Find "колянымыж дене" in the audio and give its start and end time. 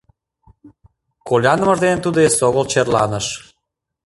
1.27-1.99